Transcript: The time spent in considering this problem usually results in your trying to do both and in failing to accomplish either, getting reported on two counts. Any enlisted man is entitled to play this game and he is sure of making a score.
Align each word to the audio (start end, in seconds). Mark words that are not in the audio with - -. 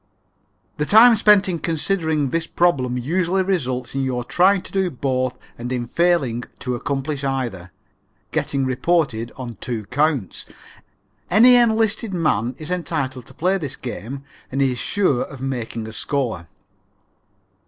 The 0.77 0.85
time 0.87 1.15
spent 1.15 1.47
in 1.47 1.59
considering 1.59 2.31
this 2.31 2.47
problem 2.47 2.97
usually 2.97 3.43
results 3.43 3.93
in 3.93 4.01
your 4.01 4.23
trying 4.23 4.63
to 4.63 4.71
do 4.71 4.89
both 4.89 5.37
and 5.59 5.71
in 5.71 5.85
failing 5.85 6.43
to 6.57 6.73
accomplish 6.73 7.23
either, 7.23 7.69
getting 8.31 8.65
reported 8.65 9.31
on 9.35 9.57
two 9.61 9.85
counts. 9.85 10.47
Any 11.29 11.55
enlisted 11.55 12.15
man 12.15 12.55
is 12.57 12.71
entitled 12.71 13.27
to 13.27 13.35
play 13.35 13.59
this 13.59 13.75
game 13.75 14.23
and 14.51 14.59
he 14.59 14.71
is 14.71 14.79
sure 14.79 15.21
of 15.21 15.39
making 15.39 15.87
a 15.87 15.93
score. 15.93 16.47